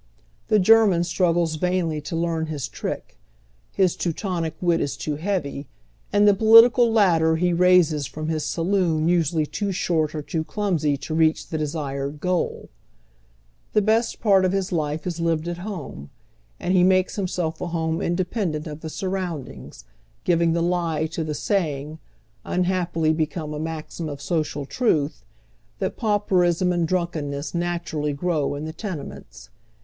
The 0.47 0.57
German 0.57 1.03
struggles 1.03 1.57
vainly 1.57 2.01
to 2.01 2.15
learn 2.15 2.47
his 2.47 2.67
trick; 2.67 3.19
his 3.71 3.95
Ten 3.95 4.13
tonic 4.13 4.53
wit 4.59 4.81
is 4.81 4.97
too 4.97 5.17
heavy, 5.17 5.67
and 6.11 6.27
the 6.27 6.33
political 6.33 6.91
ladder 6.91 7.35
he 7.35 7.53
raises 7.53 8.07
from 8.07 8.27
his 8.27 8.43
saloon 8.43 9.07
usually 9.07 9.45
too 9.45 9.71
short 9.71 10.15
or 10.15 10.23
too 10.23 10.43
clumsy 10.43 10.97
to 10.97 11.13
reach 11.13 11.45
the 11.49 11.57
desired 11.59 12.19
goal. 12.19 12.69
The 13.73 13.83
best 13.83 14.19
part 14.21 14.43
of 14.43 14.53
liis 14.53 14.71
life 14.71 15.05
is 15.05 15.19
lived 15.19 15.47
at 15.47 15.59
home, 15.59 16.09
and 16.59 16.73
he 16.73 16.83
makes 16.83 17.15
himself 17.15 17.61
a 17.61 17.67
home 17.67 18.01
independent 18.01 18.65
of 18.65 18.81
the 18.81 18.89
sun'oundings, 18.89 19.83
giving 20.23 20.53
the 20.53 20.63
lie 20.63 21.05
to 21.13 21.23
the 21.23 21.35
saying, 21.35 21.99
mihappiiy 22.43 23.15
be 23.15 23.27
come 23.27 23.53
a 23.53 23.59
maxim 23.59 24.09
of 24.09 24.19
social 24.19 24.65
truth, 24.65 25.23
that 25.77 25.95
pauperism 25.95 26.73
and 26.73 26.89
dnink 26.89 27.11
enness 27.11 27.53
naturally 27.53 28.13
grow 28.13 28.55
in 28.55 28.65
the 28.65 28.73
tenements. 28.73 29.51